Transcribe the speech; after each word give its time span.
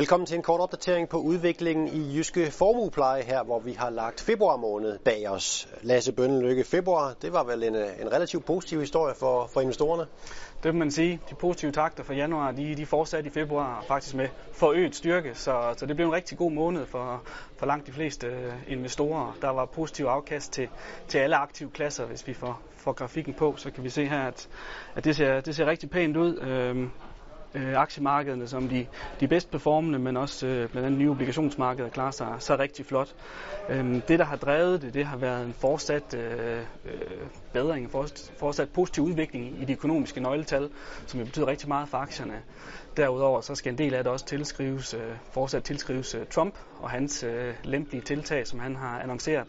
Velkommen 0.00 0.26
til 0.26 0.36
en 0.36 0.42
kort 0.42 0.60
opdatering 0.60 1.08
på 1.08 1.16
udviklingen 1.16 1.88
i 1.88 2.16
Jyske 2.16 2.50
Formuepleje 2.50 3.22
her, 3.22 3.44
hvor 3.44 3.58
vi 3.58 3.72
har 3.72 3.90
lagt 3.90 4.20
februar 4.20 4.56
måned 4.56 4.98
bag 4.98 5.28
os. 5.28 5.68
Lasse 5.82 6.12
Bønnelykke, 6.12 6.64
februar, 6.64 7.14
det 7.22 7.32
var 7.32 7.44
vel 7.44 7.62
en, 7.62 7.74
en 7.74 8.12
relativt 8.12 8.44
positiv 8.44 8.80
historie 8.80 9.14
for, 9.14 9.46
for 9.46 9.60
investorerne? 9.60 10.06
Det 10.62 10.74
må 10.74 10.78
man 10.78 10.90
sige. 10.90 11.20
De 11.30 11.34
positive 11.34 11.72
takter 11.72 12.04
fra 12.04 12.14
januar, 12.14 12.52
de, 12.52 12.74
de 12.74 12.86
fortsatte 12.86 13.30
i 13.30 13.32
februar 13.32 13.84
faktisk 13.88 14.14
med 14.14 14.28
forøget 14.52 14.96
styrke, 14.96 15.34
så, 15.34 15.74
så 15.76 15.86
det 15.86 15.96
blev 15.96 16.06
en 16.06 16.12
rigtig 16.12 16.38
god 16.38 16.50
måned 16.50 16.86
for, 16.86 17.22
for 17.56 17.66
langt 17.66 17.86
de 17.86 17.92
fleste 17.92 18.26
øh, 18.26 18.52
investorer. 18.68 19.36
Der 19.42 19.48
var 19.48 19.64
positiv 19.64 20.04
afkast 20.04 20.52
til, 20.52 20.68
til 21.08 21.18
alle 21.18 21.36
aktive 21.36 21.70
klasser. 21.70 22.06
Hvis 22.06 22.26
vi 22.26 22.34
får, 22.34 22.60
får 22.76 22.92
grafikken 22.92 23.34
på, 23.34 23.54
så 23.56 23.70
kan 23.70 23.84
vi 23.84 23.90
se 23.90 24.06
her, 24.06 24.22
at, 24.22 24.48
at 24.94 25.04
det, 25.04 25.16
ser, 25.16 25.40
det 25.40 25.56
ser 25.56 25.66
rigtig 25.66 25.90
pænt 25.90 26.16
ud. 26.16 26.38
Øhm, 26.38 26.90
øh, 27.54 27.76
aktiemarkederne 27.76 28.48
som 28.48 28.68
de, 28.68 28.86
de 29.20 29.28
bedst 29.28 29.50
performende, 29.50 29.98
men 29.98 30.16
også 30.16 30.46
øh, 30.46 30.68
blandt 30.68 30.86
andet 30.86 31.00
nye 31.00 31.10
obligationsmarkeder 31.10 31.88
klarer 31.88 32.10
sig 32.10 32.36
så 32.38 32.56
rigtig 32.56 32.86
flot. 32.86 33.14
Øh, 33.68 33.94
det, 34.08 34.18
der 34.18 34.24
har 34.24 34.36
drevet 34.36 34.82
det, 34.82 34.94
det 34.94 35.06
har 35.06 35.16
været 35.16 35.46
en 35.46 35.52
fortsat 35.52 36.14
øh, 36.14 36.58
øh, 36.84 37.00
bedring, 37.52 37.90
fortsat, 37.90 38.32
fortsat 38.38 38.68
positiv 38.68 39.04
udvikling 39.04 39.62
i 39.62 39.64
de 39.64 39.72
økonomiske 39.72 40.20
nøgletal, 40.20 40.70
som 41.06 41.20
betyder 41.20 41.46
rigtig 41.46 41.68
meget 41.68 41.88
for 41.88 41.98
aktierne. 41.98 42.42
Derudover 42.96 43.40
så 43.40 43.54
skal 43.54 43.72
en 43.72 43.78
del 43.78 43.94
af 43.94 44.04
det 44.04 44.12
også 44.12 44.26
tilskrives, 44.26 44.94
øh, 44.94 45.00
fortsat 45.32 45.64
tilskrives 45.64 46.14
øh, 46.14 46.26
Trump 46.26 46.54
og 46.80 46.90
hans 46.90 47.22
øh, 47.22 47.54
lempelige 47.64 48.02
tiltag, 48.02 48.46
som 48.46 48.60
han 48.60 48.76
har 48.76 49.00
annonceret. 49.00 49.48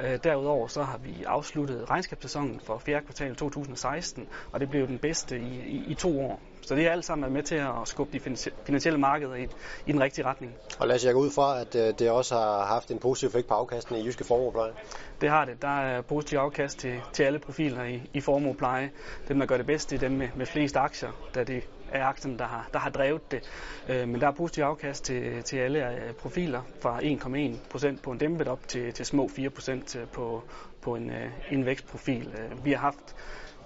Øh, 0.00 0.18
derudover 0.24 0.66
så 0.66 0.82
har 0.82 0.98
vi 0.98 1.24
afsluttet 1.26 1.90
regnskabssæsonen 1.90 2.60
for 2.64 2.78
fjerde 2.78 3.06
kvartal 3.06 3.36
2016, 3.36 4.28
og 4.52 4.60
det 4.60 4.70
blev 4.70 4.86
den 4.86 4.98
bedste 4.98 5.38
i, 5.38 5.60
i, 5.66 5.84
i 5.88 5.94
to 5.94 6.20
år. 6.20 6.40
Så 6.62 6.74
det 6.74 6.86
er 6.86 6.92
alt 6.92 7.04
sammen 7.04 7.32
med 7.32 7.42
til 7.42 7.54
at 7.54 7.72
skubbe 7.84 8.18
de 8.18 8.36
finansielle 8.64 8.98
markeder 8.98 9.34
i, 9.34 9.46
i 9.86 9.92
den 9.92 10.00
rigtige 10.00 10.24
retning. 10.24 10.54
Og 10.78 10.88
lad 10.88 10.96
os 10.96 11.04
jeg 11.04 11.14
gå 11.14 11.20
ud 11.20 11.30
fra, 11.30 11.60
at 11.60 11.74
øh, 11.74 11.94
det 11.98 12.10
også 12.10 12.34
har 12.34 12.64
haft 12.64 12.90
en 12.90 12.98
positiv 12.98 13.26
effekt 13.26 13.48
på 13.48 13.54
afkasten 13.54 13.96
i 13.96 14.04
jyske 14.06 14.24
formuepleje. 14.24 14.72
Det 15.20 15.28
har 15.28 15.44
det. 15.44 15.62
Der 15.62 15.80
er 15.80 16.00
positiv 16.00 16.38
afkast 16.38 16.78
til, 16.78 17.00
til 17.12 17.22
alle 17.22 17.38
profiler 17.38 17.84
i, 17.84 18.02
i 18.12 18.20
formuepleje. 18.20 18.90
Dem, 19.28 19.38
der 19.38 19.46
gør 19.46 19.56
det 19.56 19.66
bedst, 19.66 19.90
det 19.90 19.96
er 19.96 20.00
dem 20.00 20.12
med, 20.12 20.28
med 20.36 20.46
flest 20.46 20.76
aktier, 20.76 21.10
da 21.34 21.44
det 21.44 21.64
er 21.92 22.04
aktien, 22.04 22.38
der 22.38 22.44
har, 22.44 22.68
der 22.72 22.78
har 22.78 22.90
drevet 22.90 23.30
det. 23.30 23.40
Øh, 23.88 24.08
men 24.08 24.20
der 24.20 24.26
er 24.26 24.32
positiv 24.32 24.62
afkast 24.64 25.04
til, 25.04 25.42
til 25.42 25.56
alle 25.56 25.90
øh, 25.92 26.12
profiler 26.12 26.62
fra 26.80 27.00
1,1% 27.00 28.00
på 28.02 28.10
en 28.10 28.18
dæmpet 28.18 28.48
op 28.48 28.68
til, 28.68 28.92
til 28.92 29.06
små 29.06 29.30
4% 29.38 29.98
på, 30.12 30.42
på 30.80 30.94
en, 30.94 31.12
en 31.50 31.66
vækstprofil. 31.66 32.32
Vi 32.64 32.72
har 32.72 32.78
haft 32.78 33.14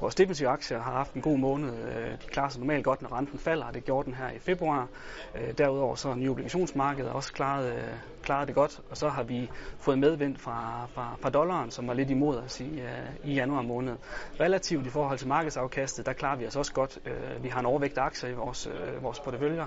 Vores 0.03 0.15
defensive 0.15 0.49
aktier 0.49 0.81
har 0.81 0.93
haft 0.93 1.15
en 1.15 1.23
god 1.23 1.39
måned. 1.39 1.71
Øh, 1.79 2.11
de 2.11 2.27
klarer 2.27 2.49
sig 2.49 2.61
normalt 2.61 2.85
godt, 2.85 3.03
når 3.03 3.13
renten 3.13 3.39
falder, 3.39 3.65
og 3.65 3.75
det 3.75 3.85
gjorde 3.85 4.07
den 4.07 4.15
her 4.15 4.31
i 4.31 4.39
februar. 4.39 4.89
Øh, 5.35 5.59
derudover 5.59 5.95
så 5.95 6.09
har 6.09 6.15
nye 6.15 6.31
obligationsmarkedet 6.31 7.11
også 7.11 7.33
klaret, 7.33 7.73
øh, 7.73 7.83
klaret 8.23 8.49
det 8.49 8.55
godt, 8.55 8.81
og 8.91 8.97
så 8.97 9.09
har 9.09 9.23
vi 9.23 9.51
fået 9.79 9.99
medvind 9.99 10.37
fra, 10.37 10.87
fra, 10.95 11.17
fra 11.21 11.31
dollaren, 11.31 11.71
som 11.71 11.89
var 11.89 11.95
lidt 11.95 12.11
imod 12.11 12.37
os 12.37 12.61
i, 12.61 12.83
i 13.25 13.35
januar 13.35 13.63
måned. 13.63 13.97
Relativt 14.41 14.87
i 14.87 14.91
forhold 14.91 15.19
til 15.19 15.29
markedsafkastet, 15.29 16.07
der 16.07 16.13
klarer 16.13 16.37
vi 16.37 16.47
os 16.47 16.57
også 16.57 16.73
godt. 16.73 16.99
Vi 17.41 17.49
har 17.49 17.61
en 17.61 17.67
overvægt 17.67 17.99
aktier 17.99 18.31
i 18.31 18.35
vores, 18.35 18.69
vores 19.01 19.21
porteføljer, 19.21 19.67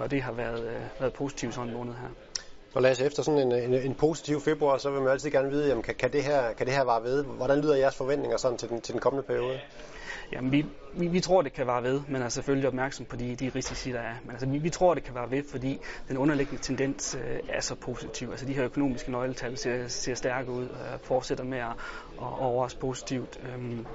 og 0.00 0.10
det 0.10 0.22
har 0.22 0.32
været, 0.32 0.90
været 1.00 1.12
positivt 1.12 1.54
sådan 1.54 1.68
en 1.68 1.76
måned 1.76 1.94
her. 1.94 2.08
Og 2.74 2.82
lad 2.82 2.90
os 2.90 3.00
efter 3.00 3.22
sådan 3.22 3.40
en, 3.40 3.52
en, 3.52 3.74
en 3.74 3.94
positiv 3.94 4.40
februar, 4.40 4.78
så 4.78 4.90
vil 4.90 5.00
man 5.00 5.10
altid 5.10 5.30
gerne 5.30 5.50
vide, 5.50 5.68
jamen, 5.68 5.82
kan, 5.82 5.94
kan, 5.94 6.12
det 6.12 6.22
her, 6.22 6.52
kan 6.52 6.66
det 6.66 6.74
her 6.74 6.84
vare 6.84 7.02
ved? 7.02 7.24
Hvordan 7.24 7.60
lyder 7.60 7.76
jeres 7.76 7.96
forventninger 7.96 8.36
sådan 8.36 8.58
til 8.58 8.68
den, 8.68 8.80
til 8.80 8.92
den 8.92 9.00
kommende 9.00 9.26
periode? 9.26 9.60
Jamen, 10.32 10.52
vi, 10.52 10.66
vi, 10.92 11.06
vi 11.06 11.20
tror, 11.20 11.42
det 11.42 11.52
kan 11.52 11.66
vare 11.66 11.82
ved, 11.82 12.00
men 12.08 12.22
er 12.22 12.28
selvfølgelig 12.28 12.68
opmærksom 12.68 13.06
på 13.06 13.16
de, 13.16 13.36
de 13.36 13.50
risici, 13.54 13.92
der 13.92 14.00
er. 14.00 14.14
Men 14.22 14.30
altså, 14.30 14.46
vi, 14.46 14.58
vi 14.58 14.70
tror, 14.70 14.94
det 14.94 15.04
kan 15.04 15.14
vare 15.14 15.30
ved, 15.30 15.42
fordi 15.50 15.80
den 16.08 16.18
underliggende 16.18 16.62
tendens 16.62 17.16
øh, 17.24 17.38
er 17.48 17.60
så 17.60 17.74
positiv. 17.74 18.30
Altså, 18.30 18.46
de 18.46 18.52
her 18.52 18.64
økonomiske 18.64 19.10
nøgletal 19.10 19.58
ser, 19.58 19.88
ser 19.88 20.14
stærke 20.14 20.50
ud 20.50 20.68
og 20.68 20.92
øh, 20.92 20.98
fortsætter 21.02 21.44
med 21.44 21.58
at, 21.58 21.72
at 22.22 22.38
overraske 22.38 22.80
positivt. 22.80 23.40
Øhm, 23.54 23.86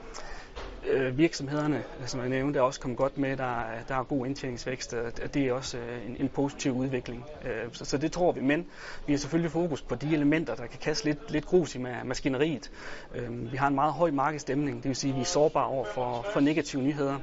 øh, 0.88 1.18
virksomhederne, 1.18 1.84
som 2.06 2.20
jeg 2.20 2.30
nævnte, 2.30 2.60
er 2.60 2.64
også 2.64 2.80
kommet 2.80 2.98
godt 2.98 3.18
med. 3.18 3.38
Der, 3.38 3.62
der 3.88 3.96
er 3.96 4.04
god 4.04 4.26
indtjeningsvækst, 4.26 4.94
og 4.94 5.34
det 5.34 5.48
er 5.48 5.54
også 5.54 5.78
øh, 5.78 6.06
en, 6.08 6.16
en 6.20 6.30
positiv 6.30 6.72
udvikling. 6.72 7.26
Øh, 7.46 7.74
så, 7.74 7.86
så 7.86 7.98
det 7.98 8.12
tror 8.12 8.32
vi, 8.32 8.42
men 8.42 8.66
vi 9.08 9.14
har 9.14 9.18
selvfølgelig 9.18 9.52
fokus 9.52 9.82
på 9.82 9.96
de 9.96 10.14
elementer, 10.14 10.56
der 10.56 10.68
kan 10.68 10.80
kaste 10.80 11.06
lidt, 11.06 11.32
lidt 11.32 11.46
grus 11.46 11.76
i 11.76 11.80
maskineriet. 12.06 12.72
Øh, 13.16 13.52
vi 13.52 13.58
har 13.58 13.68
en 13.68 13.76
meget 13.76 13.94
høj 13.94 14.12
markedsstemning, 14.12 14.78
det 14.78 14.86
vil 14.86 14.96
sige, 14.96 15.12
at 15.12 15.16
vi 15.16 15.22
er 15.22 15.26
sårbare 15.26 15.66
over 15.68 15.86
for, 15.86 16.26
for 16.34 16.40
negative 16.40 16.82
nyheder 16.82 17.18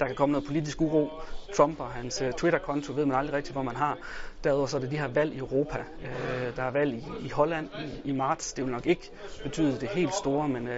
der 0.00 0.06
kan 0.06 0.16
komme 0.16 0.32
noget 0.32 0.46
politisk 0.46 0.80
uro. 0.80 1.10
Trump 1.56 1.80
og 1.80 1.86
hans 1.86 2.22
uh, 2.22 2.30
Twitter-konto 2.30 2.92
ved 2.92 3.06
man 3.06 3.16
aldrig 3.16 3.36
rigtigt, 3.36 3.54
hvor 3.54 3.62
man 3.62 3.76
har. 3.76 3.98
Derudover 4.44 4.66
så 4.66 4.76
er 4.76 4.80
det 4.80 4.90
de 4.90 4.98
her 4.98 5.08
valg 5.08 5.34
i 5.34 5.38
Europa. 5.38 5.78
Uh, 5.78 6.56
der 6.56 6.62
er 6.62 6.70
valg 6.70 6.94
i, 6.94 7.26
i 7.26 7.28
Holland 7.28 7.68
i, 8.04 8.08
i 8.08 8.12
marts. 8.12 8.52
Det 8.52 8.64
vil 8.64 8.72
nok 8.72 8.86
ikke 8.86 9.10
betyde 9.42 9.80
det 9.80 9.88
helt 9.88 10.14
store, 10.14 10.48
men 10.48 10.68
uh, 10.68 10.74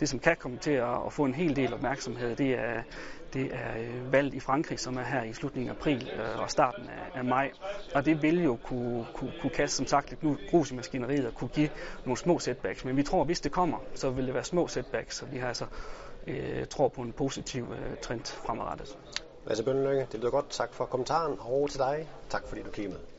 det 0.00 0.08
som 0.08 0.18
kan 0.18 0.36
komme 0.36 0.58
til 0.58 0.70
at, 0.70 1.06
at 1.06 1.12
få 1.12 1.24
en 1.24 1.34
hel 1.34 1.56
del 1.56 1.74
opmærksomhed, 1.74 2.36
det 2.36 2.58
er, 2.58 2.82
det 3.32 3.50
er 3.52 4.04
uh, 4.04 4.12
valg 4.12 4.34
i 4.34 4.40
Frankrig, 4.40 4.80
som 4.80 4.96
er 4.96 5.02
her 5.02 5.22
i 5.22 5.32
slutningen 5.32 5.70
af 5.70 5.74
april 5.74 6.10
uh, 6.34 6.42
og 6.42 6.50
starten 6.50 6.82
af, 6.82 7.18
af 7.18 7.24
maj. 7.24 7.50
Og 7.94 8.04
det 8.04 8.22
vil 8.22 8.42
jo 8.44 8.58
kunne, 8.64 9.06
kunne, 9.14 9.32
kunne 9.40 9.50
kaste, 9.50 9.76
som 9.76 9.86
sagt, 9.86 10.10
lidt 10.10 10.38
grus 10.50 10.70
i 10.70 10.74
maskineriet 10.74 11.26
og 11.26 11.34
kunne 11.34 11.48
give 11.48 11.68
nogle 12.04 12.16
små 12.16 12.38
setbacks. 12.38 12.84
Men 12.84 12.96
vi 12.96 13.02
tror, 13.02 13.20
at 13.20 13.26
hvis 13.26 13.40
det 13.40 13.52
kommer, 13.52 13.78
så 13.94 14.10
vil 14.10 14.26
det 14.26 14.34
være 14.34 14.44
små 14.44 14.68
setbacks, 14.68 15.16
så 15.16 15.26
vi 15.26 15.38
har 15.38 15.48
altså 15.48 15.64
øh, 16.26 16.66
tror 16.66 16.88
på 16.88 17.02
en 17.02 17.12
positiv 17.12 17.62
øh, 17.72 17.96
trend 18.02 18.24
fremadrettet. 18.24 18.98
Lasse 19.46 19.64
Bønnelykke, 19.64 20.06
det 20.12 20.20
lyder 20.20 20.30
godt. 20.30 20.50
Tak 20.50 20.74
for 20.74 20.84
kommentaren, 20.84 21.36
og 21.40 21.68
til 21.70 21.78
dig. 21.78 22.08
Tak 22.30 22.48
fordi 22.48 22.62
du 22.62 22.70
kiggede 22.70 22.94
med. 22.94 23.17